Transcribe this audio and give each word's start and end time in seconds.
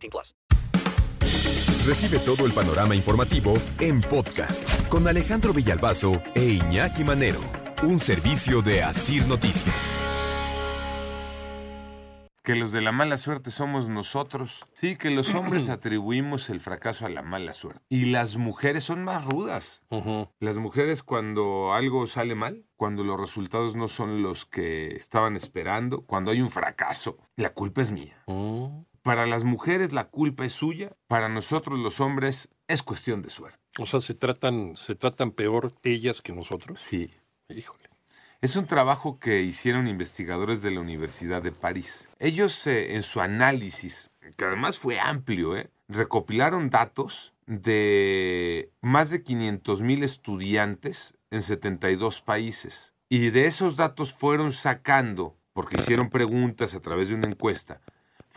18 0.00 0.10
plus. 0.10 0.34
Recibe 1.86 2.18
todo 2.18 2.46
el 2.46 2.52
panorama 2.52 2.94
informativo 2.94 3.54
en 3.80 4.00
podcast 4.00 4.88
con 4.88 5.08
Alejandro 5.08 5.52
Villalbazo 5.52 6.12
e 6.34 6.44
Iñaki 6.44 7.04
Manero, 7.04 7.40
un 7.82 7.98
servicio 7.98 8.62
de 8.62 8.82
Asir 8.82 9.26
Noticias. 9.26 10.02
Que 12.42 12.54
los 12.54 12.72
de 12.72 12.80
la 12.80 12.90
mala 12.90 13.16
suerte 13.16 13.50
somos 13.50 13.88
nosotros. 13.88 14.64
Sí, 14.74 14.96
que 14.96 15.10
los 15.10 15.34
hombres 15.34 15.68
atribuimos 15.68 16.50
el 16.50 16.60
fracaso 16.60 17.06
a 17.06 17.08
la 17.08 17.22
mala 17.22 17.52
suerte. 17.52 17.82
Y 17.88 18.06
las 18.06 18.36
mujeres 18.36 18.84
son 18.84 19.04
más 19.04 19.24
rudas. 19.24 19.82
Las 20.38 20.56
mujeres 20.56 21.02
cuando 21.02 21.72
algo 21.72 22.06
sale 22.06 22.34
mal, 22.34 22.66
cuando 22.76 23.04
los 23.04 23.20
resultados 23.20 23.74
no 23.74 23.88
son 23.88 24.22
los 24.22 24.46
que 24.46 24.96
estaban 24.96 25.36
esperando, 25.36 26.02
cuando 26.02 26.30
hay 26.30 26.40
un 26.40 26.50
fracaso, 26.50 27.18
la 27.36 27.50
culpa 27.50 27.82
es 27.82 27.90
mía. 27.90 28.22
Para 29.02 29.26
las 29.26 29.44
mujeres 29.44 29.92
la 29.92 30.08
culpa 30.08 30.44
es 30.44 30.52
suya, 30.52 30.92
para 31.06 31.28
nosotros 31.28 31.78
los 31.78 32.00
hombres 32.00 32.48
es 32.68 32.82
cuestión 32.82 33.22
de 33.22 33.30
suerte. 33.30 33.58
O 33.78 33.86
sea, 33.86 34.00
se 34.00 34.14
tratan, 34.14 34.76
se 34.76 34.94
tratan 34.94 35.30
peor 35.30 35.72
ellas 35.82 36.20
que 36.20 36.32
nosotros. 36.32 36.80
Sí. 36.80 37.10
Híjole. 37.48 37.88
Es 38.42 38.56
un 38.56 38.66
trabajo 38.66 39.18
que 39.18 39.42
hicieron 39.42 39.86
investigadores 39.86 40.62
de 40.62 40.70
la 40.70 40.80
Universidad 40.80 41.42
de 41.42 41.52
París. 41.52 42.08
Ellos, 42.18 42.66
eh, 42.66 42.94
en 42.94 43.02
su 43.02 43.20
análisis, 43.20 44.10
que 44.36 44.44
además 44.44 44.78
fue 44.78 44.98
amplio, 44.98 45.56
eh, 45.56 45.70
recopilaron 45.88 46.70
datos 46.70 47.34
de 47.46 48.70
más 48.80 49.10
de 49.10 49.22
500 49.22 49.82
mil 49.82 50.02
estudiantes 50.02 51.14
en 51.30 51.42
72 51.42 52.22
países. 52.22 52.94
Y 53.08 53.30
de 53.30 53.46
esos 53.46 53.76
datos 53.76 54.14
fueron 54.14 54.52
sacando, 54.52 55.36
porque 55.52 55.76
hicieron 55.78 56.08
preguntas 56.08 56.74
a 56.74 56.80
través 56.80 57.08
de 57.08 57.16
una 57.16 57.28
encuesta, 57.28 57.80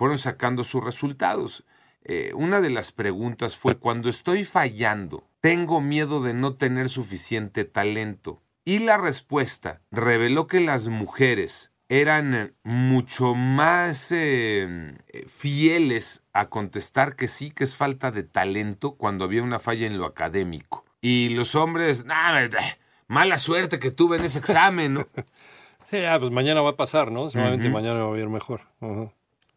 fueron 0.04 0.20
sacando 0.20 0.66
sus 0.66 0.84
resultados. 0.84 1.64
Eh, 2.04 2.34
una 2.36 2.60
de 2.60 2.70
las 2.70 2.92
preguntas 2.92 3.56
fue, 3.56 3.76
cuando 3.76 4.10
estoy 4.10 4.44
fallando, 4.44 5.30
tengo 5.40 5.80
miedo 5.80 6.22
de 6.22 6.34
no 6.34 6.56
tener 6.56 6.90
suficiente 6.90 7.64
talento. 7.64 8.42
Y 8.66 8.80
la 8.80 8.98
respuesta 8.98 9.80
reveló 9.92 10.46
que 10.48 10.60
las 10.60 10.90
mujeres 10.90 11.72
eran 11.88 12.36
eh, 12.36 12.54
mucho 12.64 13.34
más 13.34 14.12
eh, 14.12 14.94
eh, 15.08 15.26
fieles 15.30 16.26
a 16.34 16.50
contestar 16.50 17.16
que 17.16 17.30
sí, 17.30 17.52
que 17.52 17.64
es 17.64 17.78
falta 17.78 18.12
de 18.12 18.24
talento 18.24 18.96
cuando 18.96 19.24
había 19.24 19.42
una 19.42 19.60
falla 19.60 19.88
en 19.88 19.98
lo 19.98 20.06
académico. 20.06 20.84
Y 21.00 21.30
los 21.30 21.56
hombres, 21.56 22.04
"Nah, 22.04 22.50
mala 23.08 23.38
suerte 23.38 23.80
que 23.80 23.92
tuve 23.92 24.18
en 24.18 24.26
ese 24.26 24.40
examen, 24.40 24.96
¿no? 24.96 25.08
Sí, 25.90 26.04
ah, 26.06 26.18
pues 26.20 26.32
mañana 26.32 26.60
va 26.62 26.72
a 26.72 26.76
pasar, 26.76 27.12
¿no? 27.12 27.30
Seguramente 27.30 27.70
mañana 27.70 28.04
va 28.04 28.16
a 28.16 28.20
ir 28.20 28.28
mejor. 28.28 28.62
O 28.82 29.14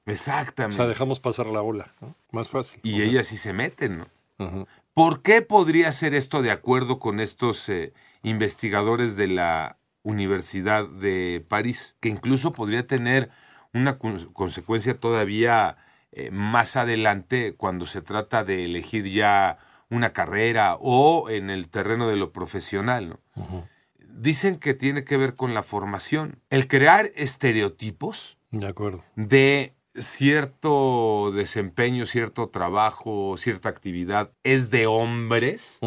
Exactamente. 0.07 0.77
sea, 0.77 0.87
dejamos 0.87 1.21
pasar 1.21 1.51
la 1.51 1.63
ola. 1.63 1.93
¿no? 2.01 2.15
Más 2.31 2.51
fácil. 2.51 2.81
y 2.83 3.03
ellas 3.03 3.27
sí 3.27 3.37
se 3.37 3.53
meten, 3.53 3.99
¿no? 3.99 4.67
¿Por 4.95 5.23
qué 5.23 5.43
podría 5.43 5.91
ser 5.93 6.15
esto 6.15 6.41
de 6.43 6.51
acuerdo 6.51 6.99
con 6.99 7.21
estos 7.21 7.69
eh, 7.69 7.93
investigadores 8.23 9.17
de 9.17 9.29
la 9.29 9.77
Universidad 10.03 10.87
de 10.89 11.45
París? 11.49 11.97
Que 12.01 12.09
incluso 12.09 12.53
podría 12.53 12.87
tener 12.87 13.31
una 13.75 13.99
con- 13.99 14.25
consecuencia 14.33 14.99
todavía 14.99 15.77
eh, 16.13 16.31
más 16.31 16.77
adelante 16.77 17.55
cuando 17.57 17.85
se 17.87 18.01
trata 18.03 18.45
de 18.45 18.65
elegir 18.65 19.07
ya 19.11 19.59
una 19.91 20.13
carrera 20.13 20.77
o 20.81 21.29
en 21.31 21.51
el 21.51 21.69
terreno 21.69 22.09
de 22.09 22.17
lo 22.17 22.33
profesional, 22.33 23.09
¿no? 23.37 23.69
Dicen 23.99 24.59
que 24.59 24.73
tiene 24.75 25.05
que 25.05 25.17
ver 25.19 25.35
con 25.35 25.53
la 25.55 25.63
formación. 25.63 26.41
El 26.51 26.69
crear 26.69 27.07
estereotipos 27.17 28.39
De 28.51 28.67
acuerdo. 28.67 29.05
de 29.15 29.75
cierto 30.01 31.33
desempeño, 31.33 32.07
cierto 32.07 32.49
trabajo, 32.49 33.37
cierta 33.39 33.69
actividad 33.69 34.31
es 34.43 34.71
de 34.71 34.87
hombres. 34.87 35.79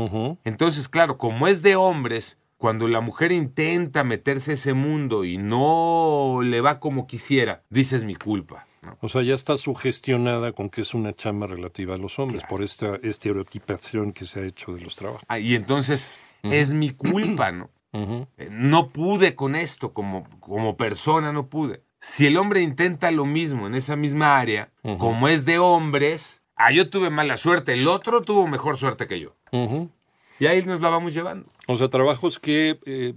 Entonces, 0.44 0.88
claro, 0.88 1.18
como 1.18 1.48
es 1.48 1.62
de 1.62 1.76
hombres, 1.76 2.38
cuando 2.58 2.88
la 2.88 3.02
mujer 3.02 3.32
intenta 3.32 4.04
meterse 4.04 4.52
a 4.52 4.54
ese 4.56 4.74
mundo 4.74 5.24
y 5.24 5.38
no 5.38 6.42
le 6.44 6.62
va 6.62 6.80
como 6.80 7.08
quisiera, 7.08 7.64
dices 7.70 8.04
mi 8.04 8.16
culpa. 8.16 8.66
¿no? 8.82 8.98
O 9.02 9.10
sea, 9.10 9.22
ya 9.22 9.36
está 9.36 9.58
sugestionada 9.58 10.52
con 10.52 10.70
que 10.70 10.82
es 10.82 10.94
una 10.94 11.14
chamba 11.14 11.48
relativa 11.48 11.96
a 11.96 11.98
los 11.98 12.20
hombres 12.20 12.44
por 12.50 12.62
esta 12.64 12.96
estereotipación 12.98 14.14
que 14.14 14.26
se 14.26 14.42
ha 14.42 14.44
hecho 14.46 14.74
de 14.74 14.82
los 14.82 14.96
trabajos. 14.96 15.24
Ah, 15.28 15.40
y 15.40 15.56
entonces 15.56 16.08
es 16.44 16.74
mi 16.74 16.92
culpa, 16.92 17.52
¿no? 17.52 17.70
Eh, 17.92 18.50
No 18.52 18.90
pude 18.90 19.36
con 19.36 19.56
esto, 19.56 19.94
como, 19.94 20.28
como 20.40 20.78
persona 20.78 21.34
no 21.34 21.48
pude. 21.48 21.84
Si 22.02 22.26
el 22.26 22.38
hombre 22.38 22.62
intenta 22.62 23.12
lo 23.12 23.26
mismo 23.26 23.68
en 23.68 23.76
esa 23.76 23.96
misma 23.96 24.40
área, 24.40 24.70
como 24.98 25.28
es 25.28 25.46
de 25.46 25.60
hombres, 25.60 26.42
ah, 26.56 26.72
yo 26.72 26.90
tuve 26.90 27.10
mala 27.10 27.38
suerte, 27.38 27.74
el 27.74 27.88
otro 27.88 28.22
tuvo 28.22 28.48
mejor 28.48 28.78
suerte 28.78 29.08
que 29.08 29.20
yo. 29.20 29.36
Y 30.40 30.48
ahí 30.48 30.64
nos 30.64 30.80
la 30.80 30.88
vamos 30.88 31.14
llevando. 31.14 31.52
O 31.68 31.76
sea, 31.76 31.90
trabajos 31.90 32.40
que, 32.40 32.80
eh, 32.86 33.14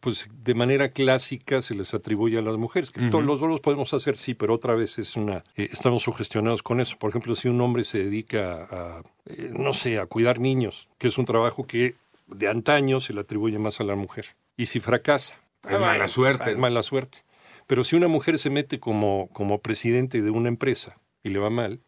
pues, 0.00 0.26
de 0.42 0.54
manera 0.54 0.88
clásica 0.88 1.60
se 1.60 1.74
les 1.74 1.92
atribuye 1.92 2.38
a 2.38 2.42
las 2.42 2.56
mujeres. 2.56 2.90
Que 2.90 3.10
todos 3.10 3.22
los 3.22 3.40
dos 3.40 3.50
los 3.50 3.60
podemos 3.60 3.92
hacer, 3.92 4.16
sí, 4.16 4.32
pero 4.32 4.54
otra 4.54 4.74
vez 4.74 4.98
es 4.98 5.16
una, 5.16 5.44
eh, 5.54 5.68
estamos 5.70 6.02
sugestionados 6.02 6.62
con 6.62 6.80
eso. 6.80 6.96
Por 6.98 7.10
ejemplo, 7.10 7.34
si 7.34 7.48
un 7.48 7.60
hombre 7.60 7.84
se 7.84 7.98
dedica 7.98 8.66
a, 8.70 9.02
eh, 9.26 9.50
no 9.52 9.74
sé, 9.74 9.98
a 9.98 10.06
cuidar 10.06 10.40
niños, 10.40 10.88
que 10.96 11.08
es 11.08 11.18
un 11.18 11.26
trabajo 11.26 11.66
que 11.66 11.94
de 12.26 12.48
antaño 12.48 13.00
se 13.00 13.12
le 13.12 13.20
atribuye 13.20 13.58
más 13.58 13.78
a 13.80 13.84
la 13.84 13.94
mujer. 13.94 14.34
Y 14.56 14.66
si 14.66 14.80
fracasa, 14.80 15.36
Es 15.68 15.78
mala 15.78 15.98
pues, 15.98 16.12
suerte. 16.12 16.52
Es 16.52 16.56
mala 16.56 16.82
suerte. 16.82 17.18
Pero 17.66 17.84
si 17.84 17.96
una 17.96 18.08
mujer 18.08 18.38
se 18.38 18.50
mete 18.50 18.78
como, 18.80 19.28
como 19.32 19.60
presidente 19.60 20.22
de 20.22 20.30
una 20.30 20.48
empresa 20.48 20.98
y 21.22 21.30
le 21.30 21.38
va 21.38 21.50
mal, 21.50 21.80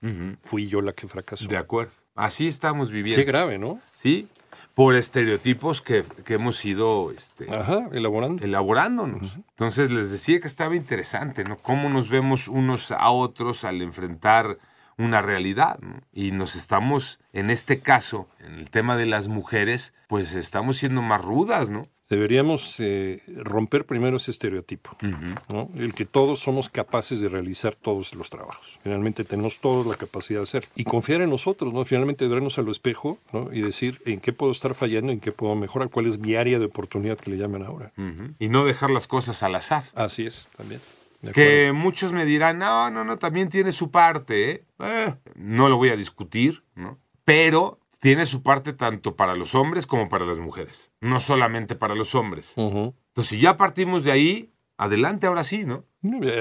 fui 0.43 0.67
yo 0.69 0.81
la 0.83 0.93
que 0.93 1.07
fracasó. 1.09 1.47
De 1.47 1.57
acuerdo. 1.57 1.93
Así 2.15 2.49
estamos 2.49 2.91
viviendo. 2.91 3.21
Qué 3.23 3.25
grave, 3.27 3.59
¿no? 3.59 3.81
Sí, 3.93 4.27
por 4.75 4.95
estereotipos 4.97 5.81
que, 5.83 6.05
que 6.25 6.35
hemos 6.35 6.65
ido 6.65 7.11
este, 7.13 7.53
Ajá, 7.53 7.89
elaborando. 7.93 8.45
elaborándonos. 8.45 9.37
Entonces 9.51 9.91
les 9.91 10.11
decía 10.11 10.41
que 10.41 10.49
estaba 10.49 10.75
interesante, 10.77 11.45
¿no? 11.45 11.59
Cómo 11.59 11.89
nos 11.89 12.09
vemos 12.09 12.49
unos 12.49 12.91
a 12.91 13.11
otros 13.11 13.65
al 13.65 13.83
enfrentar 13.83 14.59
una 14.97 15.23
realidad. 15.23 15.79
¿no? 15.81 16.01
Y 16.13 16.33
nos 16.33 16.57
estamos, 16.57 17.21
en 17.33 17.51
este 17.51 17.81
caso, 17.81 18.29
en 18.41 18.55
el 18.55 18.71
tema 18.71 18.97
de 18.97 19.07
las 19.07 19.29
mujeres, 19.29 19.95
pues 20.09 20.33
estamos 20.33 20.77
siendo 20.77 21.03
más 21.03 21.23
rudas, 21.25 21.71
¿no? 21.71 21.87
Deberíamos 22.09 22.77
eh, 22.81 23.23
romper 23.27 23.85
primero 23.85 24.17
ese 24.17 24.31
estereotipo, 24.31 24.97
¿no? 25.53 25.69
el 25.77 25.93
que 25.93 26.07
todos 26.07 26.41
somos 26.41 26.71
capaces 26.71 27.21
de 27.21 27.29
realizar 27.29 27.75
todos 27.75 28.15
los 28.15 28.31
trabajos. 28.31 28.79
Finalmente 28.83 29.25
tenemos 29.25 29.59
todos 29.59 29.87
la 29.87 29.95
capacidad 29.95 30.41
de 30.41 30.45
hacer 30.45 30.69
y 30.75 30.85
confiar 30.85 31.21
en 31.21 31.29
nosotros, 31.31 31.73
¿no? 31.75 31.85
Finalmente 31.85 32.27
vernos 32.27 32.59
al 32.59 32.69
espejo 32.69 33.19
¿no? 33.33 33.51
y 33.53 33.61
decir 33.61 34.01
en 34.07 34.21
qué 34.21 34.33
puedo 34.33 34.53
estar 34.53 34.75
fallando, 34.75 35.13
en 35.13 35.21
qué 35.21 35.33
puedo 35.33 35.55
mejorar, 35.55 35.91
cuál 35.91 36.07
es 36.07 36.19
mi 36.19 36.35
área 36.35 36.59
de 36.59 36.65
oportunidad 36.65 37.19
que 37.19 37.31
le 37.31 37.37
llaman 37.37 37.63
ahora. 37.63 37.93
Y 38.39 38.49
no 38.49 38.65
dejar 38.65 38.91
las 38.91 39.07
cosas 39.07 39.43
al 39.43 39.55
azar. 39.55 39.85
Así 39.95 40.25
es, 40.25 40.49
también. 40.57 40.81
Que 41.35 41.73
muchos 41.73 42.13
me 42.13 42.25
dirán, 42.25 42.59
no, 42.59 42.91
no, 42.91 43.05
no, 43.05 43.19
también 43.19 43.49
tiene 43.49 43.73
su 43.73 43.91
parte, 43.91 44.51
¿eh? 44.51 44.65
Eh, 44.79 45.15
no 45.35 45.69
lo 45.69 45.77
voy 45.77 45.89
a 45.91 45.97
discutir, 45.97 46.63
¿no? 46.77 46.99
Pero 47.25 47.81
tiene 48.01 48.27
su 48.27 48.43
parte 48.43 48.73
tanto 48.73 49.17
para 49.17 49.35
los 49.35 49.55
hombres 49.55 49.87
como 49.87 50.09
para 50.09 50.25
las 50.25 50.39
mujeres, 50.39 50.91
no 51.01 51.21
solamente 51.21 51.75
para 51.75 51.95
los 51.95 52.15
hombres. 52.15 52.55
Entonces, 52.57 53.27
si 53.27 53.41
ya 53.41 53.57
partimos 53.57 54.05
de 54.05 54.13
ahí, 54.13 54.51
adelante 54.77 55.27
ahora 55.27 55.45
sí, 55.45 55.65
¿no? 55.65 55.85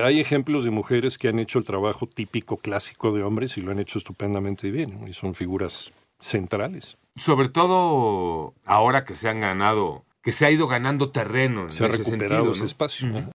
Hay 0.04 0.20
ejemplos 0.20 0.64
de 0.64 0.70
mujeres 0.70 1.18
que 1.18 1.28
han 1.30 1.40
hecho 1.40 1.58
el 1.60 1.66
trabajo 1.66 2.08
típico 2.08 2.58
clásico 2.58 3.12
de 3.12 3.24
hombres 3.24 3.58
y 3.58 3.62
lo 3.62 3.72
han 3.72 3.80
hecho 3.80 3.98
estupendamente 3.98 4.70
bien, 4.70 5.08
y 5.08 5.14
son 5.14 5.34
figuras 5.34 5.92
centrales. 6.20 6.98
Sobre 7.16 7.50
todo 7.50 8.54
ahora 8.66 9.04
que 9.04 9.16
se 9.16 9.28
han 9.30 9.40
ganado, 9.40 10.06
que 10.22 10.32
se 10.32 10.46
ha 10.46 10.52
ido 10.52 10.68
ganando 10.68 11.10
terreno. 11.12 11.64
en 11.64 11.72
Se 11.72 11.84
ha 11.84 11.88
ese 11.88 11.98
recuperado 11.98 12.30
sentido, 12.30 12.52
ese 12.52 12.60
¿no? 12.60 12.66
espacio. 12.68 13.32